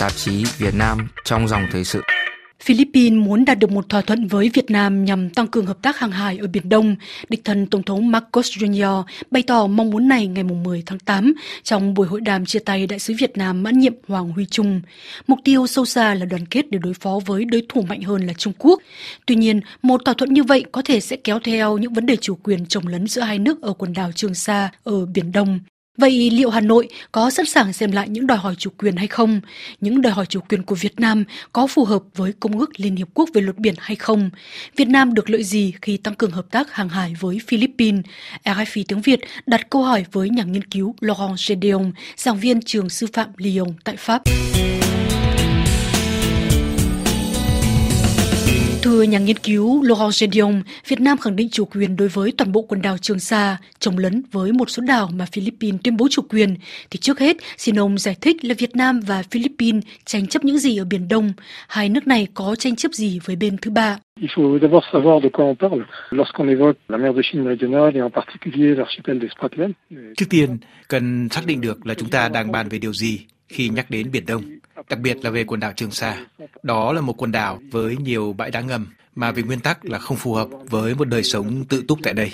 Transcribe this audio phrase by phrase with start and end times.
[0.00, 2.02] tạp chí Việt Nam trong dòng thời sự.
[2.62, 5.98] Philippines muốn đạt được một thỏa thuận với Việt Nam nhằm tăng cường hợp tác
[5.98, 6.96] hàng hải ở Biển Đông.
[7.28, 9.02] Địch thân Tổng thống Marcos Jr.
[9.30, 12.86] bày tỏ mong muốn này ngày 10 tháng 8 trong buổi hội đàm chia tay
[12.86, 14.80] Đại sứ Việt Nam mãn nhiệm Hoàng Huy Trung.
[15.26, 18.26] Mục tiêu sâu xa là đoàn kết để đối phó với đối thủ mạnh hơn
[18.26, 18.82] là Trung Quốc.
[19.26, 22.16] Tuy nhiên, một thỏa thuận như vậy có thể sẽ kéo theo những vấn đề
[22.16, 25.60] chủ quyền trồng lấn giữa hai nước ở quần đảo Trường Sa ở Biển Đông.
[25.96, 29.06] Vậy liệu Hà Nội có sẵn sàng xem lại những đòi hỏi chủ quyền hay
[29.06, 29.40] không?
[29.80, 32.96] Những đòi hỏi chủ quyền của Việt Nam có phù hợp với Công ước Liên
[32.96, 34.30] Hiệp Quốc về luật biển hay không?
[34.76, 38.04] Việt Nam được lợi gì khi tăng cường hợp tác hàng hải với Philippines?
[38.44, 42.88] RFI tiếng Việt đặt câu hỏi với nhà nghiên cứu Laurent Gédéon, giảng viên trường
[42.88, 44.22] sư phạm Lyon tại Pháp.
[49.06, 50.52] Nhà nghiên cứu Laurent Gedeon,
[50.88, 53.98] Việt Nam khẳng định chủ quyền đối với toàn bộ quần đảo Trường Sa, trồng
[53.98, 56.56] lấn với một số đảo mà Philippines tuyên bố chủ quyền.
[56.90, 60.58] Thì trước hết, xin ông giải thích là Việt Nam và Philippines tranh chấp những
[60.58, 61.32] gì ở Biển Đông?
[61.68, 63.98] Hai nước này có tranh chấp gì với bên thứ ba?
[64.20, 67.92] Il faut d'abord savoir de quoi on parle lorsqu'on évoque la mer de Chine méridionale
[67.94, 69.72] et en particulier l'archipel des Spratlen.
[70.16, 73.68] Trước tiên, cần xác định được là chúng ta đang bàn về điều gì khi
[73.68, 74.42] nhắc đến Biển Đông
[74.88, 76.26] đặc biệt là về quần đảo Trường Sa.
[76.62, 79.98] Đó là một quần đảo với nhiều bãi đá ngầm mà về nguyên tắc là
[79.98, 82.32] không phù hợp với một đời sống tự túc tại đây.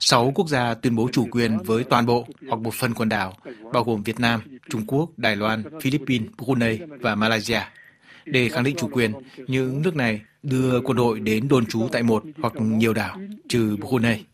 [0.00, 3.34] Sáu quốc gia tuyên bố chủ quyền với toàn bộ hoặc một phần quần đảo,
[3.72, 7.60] bao gồm Việt Nam, Trung Quốc, Đài Loan, Philippines, Brunei và Malaysia.
[8.24, 9.12] Để khẳng định chủ quyền,
[9.46, 13.76] những nước này đưa quân đội đến đồn trú tại một hoặc nhiều đảo, trừ
[13.76, 14.24] Brunei.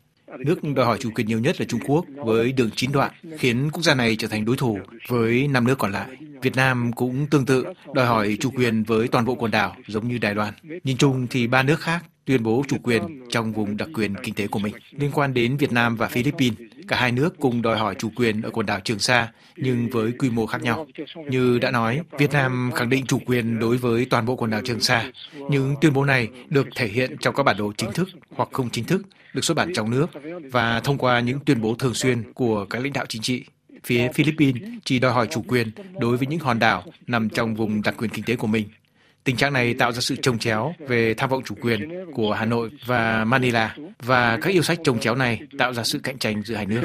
[0.45, 3.71] Nước đòi hỏi chủ quyền nhiều nhất là Trung Quốc với đường chín đoạn, khiến
[3.73, 6.09] quốc gia này trở thành đối thủ với năm nước còn lại.
[6.43, 10.09] Việt Nam cũng tương tự đòi hỏi chủ quyền với toàn bộ quần đảo giống
[10.09, 10.55] như Đài Loan.
[10.85, 14.35] Nhìn chung thì ba nước khác tuyên bố chủ quyền trong vùng đặc quyền kinh
[14.35, 14.75] tế của mình.
[14.91, 16.59] Liên quan đến Việt Nam và Philippines,
[16.91, 20.13] cả hai nước cùng đòi hỏi chủ quyền ở quần đảo Trường Sa nhưng với
[20.19, 20.87] quy mô khác nhau.
[21.29, 24.61] Như đã nói, Việt Nam khẳng định chủ quyền đối với toàn bộ quần đảo
[24.65, 25.11] Trường Sa,
[25.51, 28.71] nhưng tuyên bố này được thể hiện trong các bản đồ chính thức hoặc không
[28.71, 29.03] chính thức
[29.35, 30.07] được xuất bản trong nước
[30.53, 33.45] và thông qua những tuyên bố thường xuyên của các lãnh đạo chính trị
[33.85, 35.71] phía Philippines chỉ đòi hỏi chủ quyền
[36.01, 38.69] đối với những hòn đảo nằm trong vùng đặc quyền kinh tế của mình.
[39.25, 42.47] Tình trạng này tạo ra sự trồng chéo về tham vọng chủ quyền của Hà
[42.47, 46.43] Nội và Manila và các yêu sách trồng chéo này tạo ra sự cạnh tranh
[46.43, 46.81] giữa hai nước.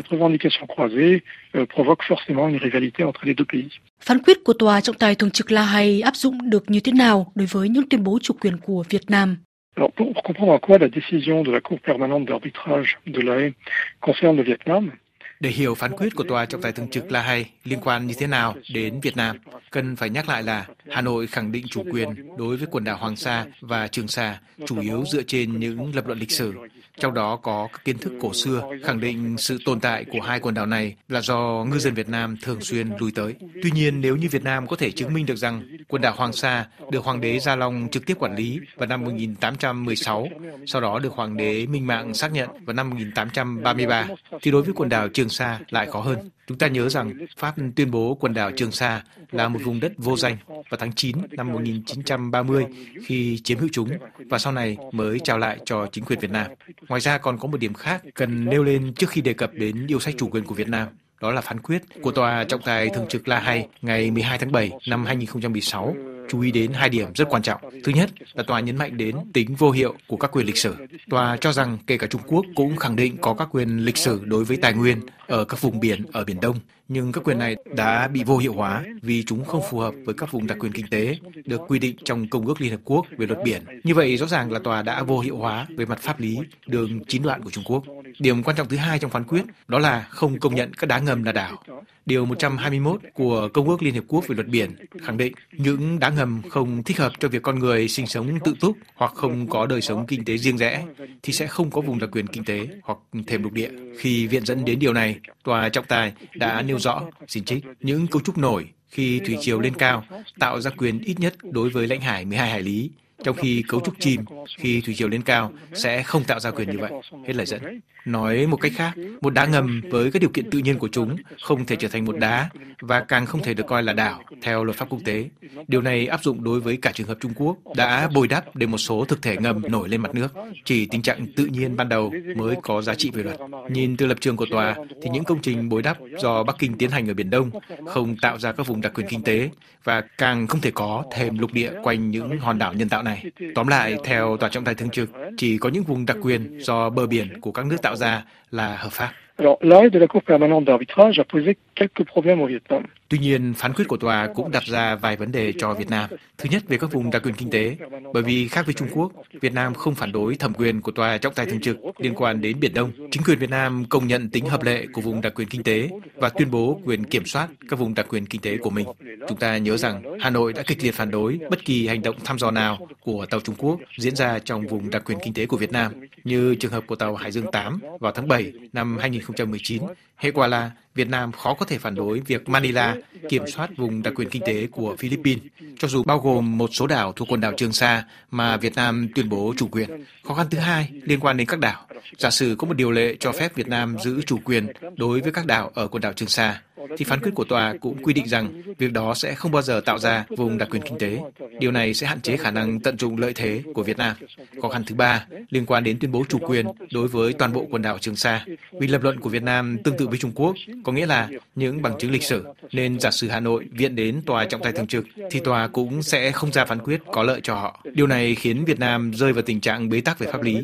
[4.01, 6.91] Phán quyết của tòa trọng tài thường trực La Hay áp dụng được như thế
[6.91, 9.38] nào đối với những tuyên bố chủ quyền của Việt Nam?
[9.78, 13.53] Alors, pour, comprendre en quoi la décision de la Cour permanente d'arbitrage de la Haye
[14.00, 14.91] concerne le Vietnam,
[15.40, 18.13] để hiểu phán quyết của Tòa trọng tài thường trực La Hay liên quan như
[18.18, 19.38] thế nào đến Việt Nam,
[19.72, 22.97] cần phải nhắc lại là Hà Nội khẳng định chủ quyền đối với quần đảo
[22.97, 26.53] Hoàng Sa và Trường Sa chủ yếu dựa trên những lập luận lịch sử,
[27.00, 30.39] trong đó có các kiến thức cổ xưa khẳng định sự tồn tại của hai
[30.39, 33.35] quần đảo này là do ngư dân Việt Nam thường xuyên lui tới.
[33.63, 36.34] Tuy nhiên, nếu như Việt Nam có thể chứng minh được rằng quần đảo Hoàng
[36.34, 40.28] Sa được Hoàng đế Gia Long trực tiếp quản lý vào năm 1816,
[40.66, 44.07] sau đó được Hoàng đế Minh Mạng xác nhận vào năm 1833,
[44.41, 46.29] thì đối với quần đảo Trường Sa lại khó hơn.
[46.47, 49.91] Chúng ta nhớ rằng Pháp tuyên bố quần đảo Trường Sa là một vùng đất
[49.97, 52.66] vô danh vào tháng 9 năm 1930
[53.05, 53.89] khi chiếm hữu chúng
[54.29, 56.51] và sau này mới trao lại cho chính quyền Việt Nam.
[56.90, 59.88] Ngoài ra còn có một điểm khác cần nêu lên trước khi đề cập đến
[59.88, 60.88] yêu sách chủ quyền của Việt Nam.
[61.22, 64.51] Đó là phán quyết của Tòa trọng tài thường trực La Hay ngày 12 tháng
[64.51, 65.96] 7 năm 2016
[66.29, 67.62] chú ý đến hai điểm rất quan trọng.
[67.84, 70.75] Thứ nhất là tòa nhấn mạnh đến tính vô hiệu của các quyền lịch sử.
[71.09, 74.22] Tòa cho rằng kể cả Trung Quốc cũng khẳng định có các quyền lịch sử
[74.25, 77.55] đối với tài nguyên ở các vùng biển ở Biển Đông, nhưng các quyền này
[77.75, 80.71] đã bị vô hiệu hóa vì chúng không phù hợp với các vùng đặc quyền
[80.71, 83.61] kinh tế được quy định trong Công ước Liên Hợp Quốc về luật biển.
[83.83, 86.37] Như vậy rõ ràng là tòa đã vô hiệu hóa về mặt pháp lý
[86.67, 87.83] đường chín đoạn của Trung Quốc.
[88.19, 90.99] Điểm quan trọng thứ hai trong phán quyết đó là không công nhận các đá
[90.99, 91.63] ngầm là đảo.
[92.05, 96.09] Điều 121 của Công ước Liên Hiệp Quốc về luật biển khẳng định những đá
[96.09, 99.65] ngầm không thích hợp cho việc con người sinh sống tự túc hoặc không có
[99.65, 100.85] đời sống kinh tế riêng rẽ
[101.23, 102.97] thì sẽ không có vùng đặc quyền kinh tế hoặc
[103.27, 103.69] thềm lục địa.
[103.99, 108.07] Khi viện dẫn đến điều này, tòa trọng tài đã nêu rõ, xin trích, những
[108.07, 110.03] cấu trúc nổi khi thủy triều lên cao
[110.40, 112.91] tạo ra quyền ít nhất đối với lãnh hải 12 hải lý
[113.23, 114.22] trong khi cấu trúc chìm
[114.58, 116.91] khi thủy triều lên cao sẽ không tạo ra quyền như vậy.
[117.28, 117.79] Hết lời dẫn.
[118.06, 121.16] Nói một cách khác, một đá ngầm với các điều kiện tự nhiên của chúng
[121.41, 124.64] không thể trở thành một đá và càng không thể được coi là đảo theo
[124.64, 125.29] luật pháp quốc tế.
[125.67, 128.67] Điều này áp dụng đối với cả trường hợp Trung Quốc đã bồi đắp để
[128.67, 130.34] một số thực thể ngầm nổi lên mặt nước.
[130.66, 133.40] Chỉ tình trạng tự nhiên ban đầu mới có giá trị về luật.
[133.70, 136.78] Nhìn từ lập trường của tòa thì những công trình bồi đắp do Bắc Kinh
[136.78, 137.50] tiến hành ở Biển Đông
[137.88, 139.50] không tạo ra các vùng đặc quyền kinh tế
[139.84, 143.31] và càng không thể có thêm lục địa quanh những hòn đảo nhân tạo này.
[143.55, 146.90] Tóm lại, theo tòa trọng tài thường trực, chỉ có những vùng đặc quyền do
[146.90, 149.11] bờ biển của các nước tạo ra là hợp pháp.
[149.37, 152.84] Alors, l'arrêt de la Cour permanente d'arbitrage a posé quelques problèmes au Vietnam.
[153.09, 156.09] Tuy nhiên, phán quyết của tòa cũng đặt ra vài vấn đề cho Việt Nam.
[156.37, 157.78] Thứ nhất về các vùng đặc quyền kinh tế,
[158.14, 159.11] bởi vì khác với Trung Quốc,
[159.41, 162.41] Việt Nam không phản đối thẩm quyền của tòa trọng tài thường trực liên quan
[162.41, 162.91] đến Biển Đông.
[163.11, 165.90] Chính quyền Việt Nam công nhận tính hợp lệ của vùng đặc quyền kinh tế
[166.16, 168.85] và tuyên bố quyền kiểm soát các vùng đặc quyền kinh tế của mình.
[169.28, 172.16] Chúng ta nhớ rằng Hà Nội đã kịch liệt phản đối bất kỳ hành động
[172.23, 175.46] thăm dò nào của tàu Trung Quốc diễn ra trong vùng đặc quyền kinh tế
[175.46, 175.91] của Việt Nam,
[176.25, 179.83] như trường hợp của tàu Hải Dương 8 vào tháng 7 năm 2019.
[180.16, 182.95] Hệ quả là Việt Nam khó có thể phản đối việc Manila
[183.29, 185.43] kiểm soát vùng đặc quyền kinh tế của Philippines,
[185.77, 189.09] cho dù bao gồm một số đảo thuộc quần đảo Trường Sa mà Việt Nam
[189.16, 189.89] tuyên bố chủ quyền.
[190.23, 191.85] Khó khăn thứ hai liên quan đến các đảo.
[192.17, 194.67] Giả sử có một điều lệ cho phép Việt Nam giữ chủ quyền
[194.97, 196.61] đối với các đảo ở quần đảo Trường Sa,
[196.97, 199.82] thì phán quyết của tòa cũng quy định rằng việc đó sẽ không bao giờ
[199.85, 201.20] tạo ra vùng đặc quyền kinh tế.
[201.59, 204.16] Điều này sẽ hạn chế khả năng tận dụng lợi thế của Việt Nam.
[204.61, 207.66] Khó khăn thứ ba liên quan đến tuyên bố chủ quyền đối với toàn bộ
[207.72, 208.46] quần đảo Trường Sa.
[208.72, 211.82] Vì lập luận của Việt Nam tương tự với Trung Quốc, có nghĩa là những
[211.82, 214.88] bằng chứng lịch sử, nên giả sử Hà Nội viện đến tòa trọng tài thường
[214.88, 217.84] trực, thì tòa cũng sẽ không ra phán quyết có lợi cho họ.
[217.93, 220.64] Điều này khiến Việt Nam rơi vào tình trạng bế tắc về pháp lý.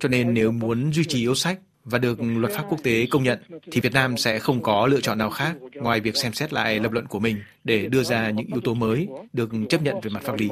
[0.00, 3.22] Cho nên nếu muốn duy trì yếu sách và được luật pháp quốc tế công
[3.22, 3.38] nhận,
[3.70, 6.80] thì Việt Nam sẽ không có lựa chọn nào khác ngoài việc xem xét lại
[6.80, 10.10] lập luận của mình để đưa ra những yếu tố mới được chấp nhận về
[10.14, 10.48] mặt pháp lý.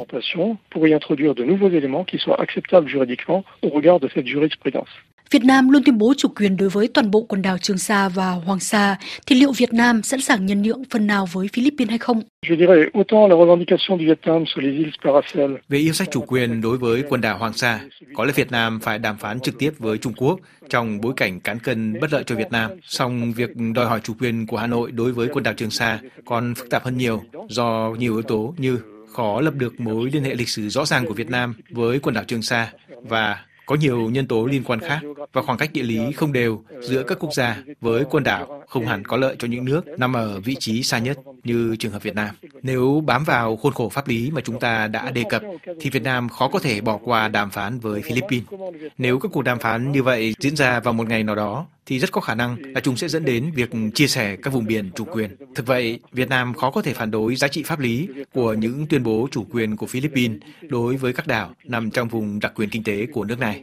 [5.31, 8.09] Việt Nam luôn tuyên bố chủ quyền đối với toàn bộ quần đảo Trường Sa
[8.09, 8.97] và Hoàng Sa,
[9.27, 12.23] thì liệu Việt Nam sẵn sàng nhân nhượng phần nào với Philippines hay không?
[15.69, 17.81] Về yêu sách chủ quyền đối với quần đảo Hoàng Sa,
[18.15, 21.41] có lẽ Việt Nam phải đàm phán trực tiếp với Trung Quốc trong bối cảnh
[21.41, 22.71] cán cân bất lợi cho Việt Nam.
[22.85, 25.99] Song việc đòi hỏi chủ quyền của Hà Nội đối với quần đảo Trường Sa
[26.25, 28.79] còn phức tạp hơn nhiều do nhiều yếu tố như
[29.13, 32.15] khó lập được mối liên hệ lịch sử rõ ràng của Việt Nam với quần
[32.15, 32.73] đảo Trường Sa
[33.03, 35.01] và có nhiều nhân tố liên quan khác
[35.33, 38.87] và khoảng cách địa lý không đều giữa các quốc gia với quần đảo không
[38.87, 42.03] hẳn có lợi cho những nước nằm ở vị trí xa nhất như trường hợp
[42.03, 42.35] Việt Nam.
[42.63, 45.43] Nếu bám vào khuôn khổ pháp lý mà chúng ta đã đề cập
[45.81, 48.45] thì Việt Nam khó có thể bỏ qua đàm phán với Philippines.
[48.99, 51.99] Nếu các cuộc đàm phán như vậy diễn ra vào một ngày nào đó thì
[51.99, 54.91] rất có khả năng là chúng sẽ dẫn đến việc chia sẻ các vùng biển
[54.95, 55.37] chủ quyền.
[55.55, 58.87] Thực vậy, Việt Nam khó có thể phản đối giá trị pháp lý của những
[58.87, 60.39] tuyên bố chủ quyền của Philippines
[60.69, 63.63] đối với các đảo nằm trong vùng đặc quyền kinh tế của nước này,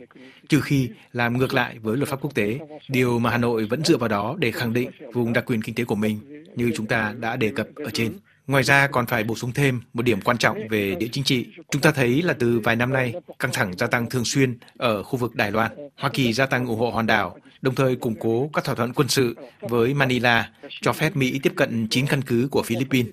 [0.50, 3.83] trừ khi làm ngược lại với luật pháp quốc tế, điều mà Hà Nội vẫn
[3.83, 6.85] dựa vào đó để khẳng định vùng đặc quyền kinh tế của mình, như chúng
[6.85, 8.13] ta đã đề cập ở trên.
[8.47, 11.47] Ngoài ra còn phải bổ sung thêm một điểm quan trọng về địa chính trị.
[11.71, 15.03] Chúng ta thấy là từ vài năm nay, căng thẳng gia tăng thường xuyên ở
[15.03, 15.71] khu vực Đài Loan.
[15.97, 18.94] Hoa Kỳ gia tăng ủng hộ hòn đảo, đồng thời củng cố các thỏa thuận
[18.94, 20.50] quân sự với Manila,
[20.81, 23.12] cho phép Mỹ tiếp cận 9 căn cứ của Philippines.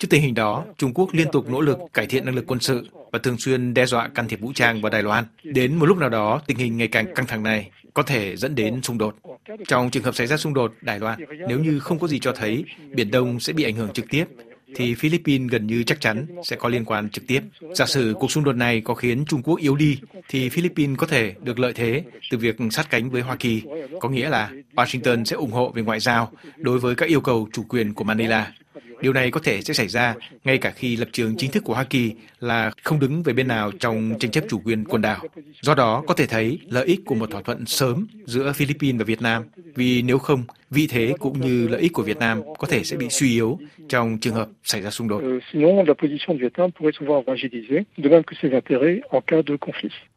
[0.00, 2.60] Trước tình hình đó, Trung Quốc liên tục nỗ lực cải thiện năng lực quân
[2.60, 5.24] sự và thường xuyên đe dọa can thiệp vũ trang vào Đài Loan.
[5.42, 8.54] Đến một lúc nào đó, tình hình ngày càng căng thẳng này có thể dẫn
[8.54, 9.16] đến xung đột.
[9.68, 12.32] Trong trường hợp xảy ra xung đột Đài Loan, nếu như không có gì cho
[12.32, 14.24] thấy Biển Đông sẽ bị ảnh hưởng trực tiếp,
[14.76, 17.40] thì Philippines gần như chắc chắn sẽ có liên quan trực tiếp.
[17.74, 21.06] Giả sử cuộc xung đột này có khiến Trung Quốc yếu đi, thì Philippines có
[21.06, 23.62] thể được lợi thế từ việc sát cánh với Hoa Kỳ,
[24.00, 27.48] có nghĩa là Washington sẽ ủng hộ về ngoại giao đối với các yêu cầu
[27.52, 28.52] chủ quyền của Manila.
[29.02, 30.14] Điều này có thể sẽ xảy ra
[30.44, 33.48] ngay cả khi lập trường chính thức của Hoa Kỳ là không đứng về bên
[33.48, 35.28] nào trong tranh chấp chủ quyền quần đảo.
[35.62, 39.04] Do đó, có thể thấy lợi ích của một thỏa thuận sớm giữa Philippines và
[39.04, 39.42] Việt Nam,
[39.74, 42.96] vì nếu không, vị thế cũng như lợi ích của Việt Nam có thể sẽ
[42.96, 43.58] bị suy yếu
[43.88, 45.22] trong trường hợp xảy ra xung đột.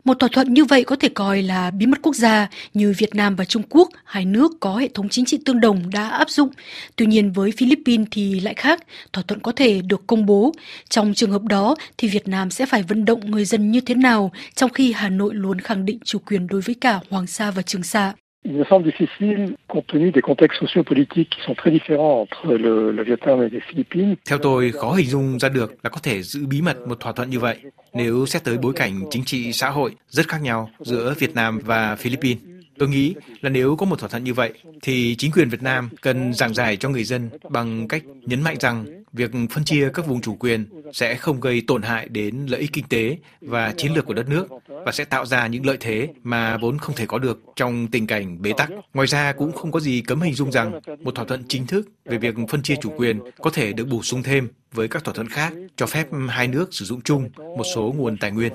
[0.04, 3.16] Một thỏa thuận như vậy có thể coi là bí mật quốc gia như Việt
[3.16, 6.30] Nam và Trung Quốc, hai nước có hệ thống chính trị tương đồng đã áp
[6.30, 6.50] dụng.
[6.96, 10.52] Tuy nhiên với Philippines thì lại khác, thỏa thuận có thể được công bố.
[10.90, 13.96] Trong trường hợp đó thì Việt Nam sẽ phải vận động người dân như thế
[13.96, 17.52] nào trong khi Hà Nội luôn khẳng định chủ quyền đối với cả Hoàng Sa
[17.52, 18.14] và Trường Sa.
[18.46, 22.92] Il me semble difficile, compte tenu des contextes sociopolitiques qui sont très différents entre le,
[22.92, 24.16] le Vietnam et les Philippines.
[24.26, 27.12] Theo tôi, khó hình dung ra được là có thể giữ bí mật một thỏa
[27.12, 27.58] thuận như vậy
[27.94, 31.60] nếu xét tới bối cảnh chính trị xã hội rất khác nhau giữa Việt Nam
[31.66, 32.59] và Philippines.
[32.80, 35.90] Tôi nghĩ là nếu có một thỏa thuận như vậy, thì chính quyền Việt Nam
[36.02, 40.08] cần giảng giải cho người dân bằng cách nhấn mạnh rằng việc phân chia các
[40.08, 43.94] vùng chủ quyền sẽ không gây tổn hại đến lợi ích kinh tế và chiến
[43.94, 47.06] lược của đất nước và sẽ tạo ra những lợi thế mà vốn không thể
[47.06, 48.70] có được trong tình cảnh bế tắc.
[48.94, 51.90] Ngoài ra cũng không có gì cấm hình dung rằng một thỏa thuận chính thức
[52.06, 55.14] về việc phân chia chủ quyền có thể được bổ sung thêm với các thỏa
[55.14, 58.54] thuận khác cho phép hai nước sử dụng chung một số nguồn tài nguyên.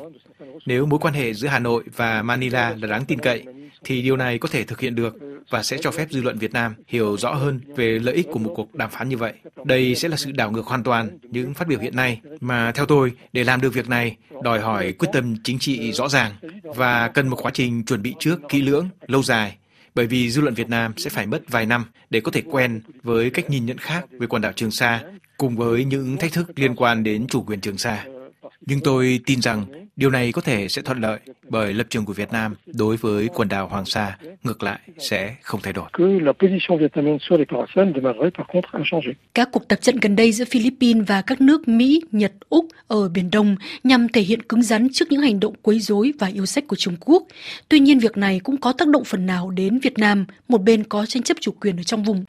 [0.67, 3.45] Nếu mối quan hệ giữa Hà Nội và Manila là đáng tin cậy,
[3.85, 5.17] thì điều này có thể thực hiện được
[5.51, 8.39] và sẽ cho phép dư luận Việt Nam hiểu rõ hơn về lợi ích của
[8.39, 9.33] một cuộc đàm phán như vậy.
[9.65, 12.87] Đây sẽ là sự đảo ngược hoàn toàn những phát biểu hiện nay mà theo
[12.87, 17.09] tôi để làm được việc này đòi hỏi quyết tâm chính trị rõ ràng và
[17.09, 19.57] cần một quá trình chuẩn bị trước kỹ lưỡng, lâu dài
[19.95, 22.81] bởi vì dư luận Việt Nam sẽ phải mất vài năm để có thể quen
[23.03, 25.03] với cách nhìn nhận khác về quần đảo Trường Sa,
[25.37, 28.05] cùng với những thách thức liên quan đến chủ quyền Trường Sa.
[28.61, 32.13] Nhưng tôi tin rằng điều này có thể sẽ thuận lợi bởi lập trường của
[32.13, 35.85] Việt Nam đối với quần đảo Hoàng Sa ngược lại sẽ không thay đổi.
[39.35, 43.09] Các cuộc tập trận gần đây giữa Philippines và các nước Mỹ, Nhật, Úc ở
[43.09, 46.47] Biển Đông nhằm thể hiện cứng rắn trước những hành động quấy rối và yêu
[46.47, 47.23] sách của Trung Quốc.
[47.69, 50.85] Tuy nhiên, việc này cũng có tác động phần nào đến Việt Nam, một bên
[50.85, 52.25] có tranh chấp chủ quyền ở trong vùng.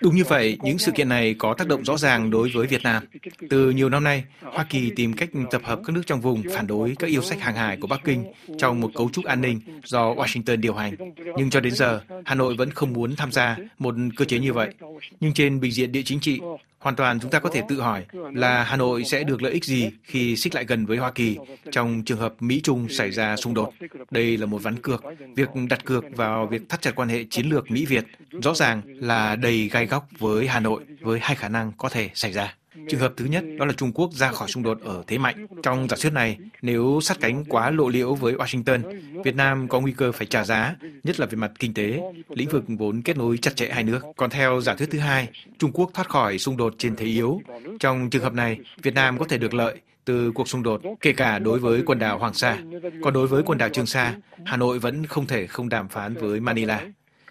[0.00, 2.82] Đúng như vậy, những sự kiện này có tác động rõ ràng đối với Việt
[2.82, 3.02] Nam.
[3.50, 6.66] Từ nhiều năm nay, Hoa Kỳ tìm cách tập hợp các nước trong vùng phản
[6.66, 8.24] đối các yêu sách hàng hải của Bắc Kinh
[8.58, 10.94] trong một cấu trúc an ninh do Washington điều hành.
[11.36, 14.52] Nhưng cho đến giờ, Hà Nội vẫn không muốn tham gia một cơ chế như
[14.52, 14.74] vậy.
[15.20, 16.40] Nhưng trên bình diện địa chính trị,
[16.84, 19.64] Hoàn toàn chúng ta có thể tự hỏi là Hà Nội sẽ được lợi ích
[19.64, 21.38] gì khi xích lại gần với Hoa Kỳ
[21.70, 23.72] trong trường hợp Mỹ-Trung xảy ra xung đột.
[24.10, 25.04] Đây là một ván cược.
[25.36, 28.04] Việc đặt cược vào việc thắt chặt quan hệ chiến lược Mỹ-Việt
[28.42, 32.10] rõ ràng là đầy gai góc với Hà Nội, với hai khả năng có thể
[32.14, 32.54] xảy ra.
[32.88, 35.46] Trường hợp thứ nhất đó là Trung Quốc ra khỏi xung đột ở thế mạnh.
[35.62, 38.80] Trong giả thuyết này, nếu sát cánh quá lộ liễu với Washington,
[39.24, 42.48] Việt Nam có nguy cơ phải trả giá, nhất là về mặt kinh tế, lĩnh
[42.48, 44.00] vực vốn kết nối chặt chẽ hai nước.
[44.16, 45.28] Còn theo giả thuyết thứ hai,
[45.58, 47.40] Trung Quốc thoát khỏi xung đột trên thế yếu.
[47.80, 51.12] Trong trường hợp này, Việt Nam có thể được lợi từ cuộc xung đột, kể
[51.12, 52.58] cả đối với quần đảo Hoàng Sa.
[53.02, 54.14] Còn đối với quần đảo Trường Sa,
[54.44, 56.80] Hà Nội vẫn không thể không đàm phán với Manila.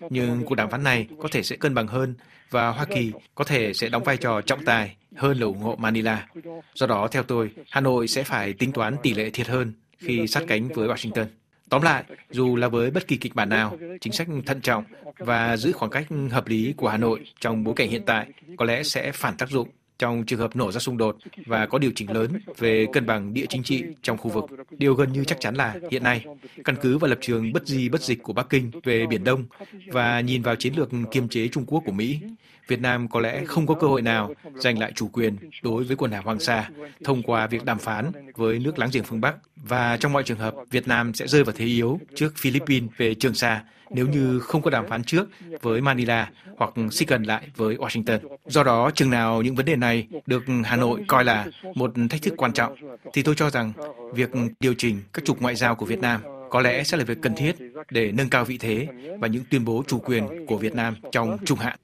[0.09, 2.15] Nhưng cuộc đàm phán này có thể sẽ cân bằng hơn
[2.49, 5.75] và Hoa Kỳ có thể sẽ đóng vai trò trọng tài hơn là ủng hộ
[5.75, 6.27] Manila.
[6.73, 10.27] Do đó, theo tôi, Hà Nội sẽ phải tính toán tỷ lệ thiệt hơn khi
[10.27, 11.25] sát cánh với Washington.
[11.69, 14.83] Tóm lại, dù là với bất kỳ kịch bản nào, chính sách thận trọng
[15.17, 18.27] và giữ khoảng cách hợp lý của Hà Nội trong bối cảnh hiện tại
[18.57, 19.69] có lẽ sẽ phản tác dụng
[20.03, 23.33] trong trường hợp nổ ra xung đột và có điều chỉnh lớn về cân bằng
[23.33, 24.45] địa chính trị trong khu vực.
[24.77, 26.25] Điều gần như chắc chắn là hiện nay,
[26.63, 29.45] căn cứ vào lập trường bất di bất dịch của Bắc Kinh về Biển Đông
[29.87, 32.19] và nhìn vào chiến lược kiềm chế Trung Quốc của Mỹ,
[32.67, 35.95] Việt Nam có lẽ không có cơ hội nào giành lại chủ quyền đối với
[35.95, 36.69] quần đảo Hoàng Sa
[37.03, 40.39] thông qua việc đàm phán với nước láng giềng phương Bắc và trong mọi trường
[40.39, 44.39] hợp Việt Nam sẽ rơi vào thế yếu trước Philippines về Trường Sa nếu như
[44.39, 45.29] không có đàm phán trước
[45.61, 48.19] với Manila hoặc xích gần lại với Washington.
[48.45, 51.45] Do đó, chừng nào những vấn đề này được Hà Nội coi là
[51.75, 52.75] một thách thức quan trọng,
[53.13, 53.73] thì tôi cho rằng
[54.13, 56.21] việc điều chỉnh các trục ngoại giao của Việt Nam
[56.53, 57.55] có lẽ sẽ là việc cần thiết
[57.91, 58.87] để nâng cao vị thế
[59.19, 61.77] và những tuyên bố chủ quyền của Việt Nam trong trung hạn.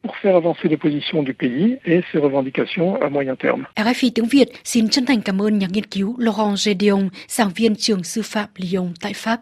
[3.75, 7.75] RFI tiếng Việt xin chân thành cảm ơn nhà nghiên cứu Laurent Gédion, giảng viên
[7.75, 9.39] trường sư phạm Lyon tại Pháp.